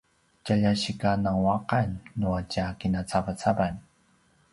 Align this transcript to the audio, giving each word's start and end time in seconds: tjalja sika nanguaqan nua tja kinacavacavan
tjalja 0.43 0.71
sika 0.83 1.11
nanguaqan 1.23 1.89
nua 2.19 2.39
tja 2.51 2.65
kinacavacavan 2.79 3.75